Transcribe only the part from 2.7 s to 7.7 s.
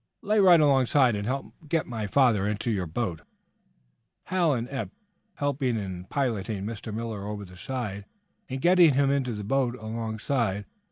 your boat." Hal and Eph helped in piloting Mr. Miller over the